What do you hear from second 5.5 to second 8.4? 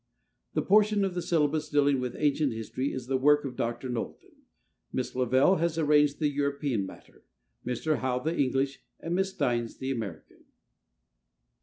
has arranged the European matter; Mr. Howe the